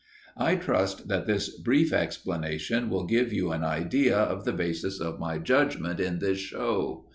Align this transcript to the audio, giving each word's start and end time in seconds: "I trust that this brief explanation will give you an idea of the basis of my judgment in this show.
"I 0.35 0.55
trust 0.55 1.09
that 1.09 1.27
this 1.27 1.55
brief 1.59 1.93
explanation 1.93 2.89
will 2.89 3.05
give 3.05 3.31
you 3.31 3.51
an 3.51 3.63
idea 3.63 4.17
of 4.17 4.45
the 4.45 4.51
basis 4.51 4.99
of 4.99 5.19
my 5.19 5.37
judgment 5.37 5.99
in 5.99 6.17
this 6.17 6.39
show. 6.39 7.05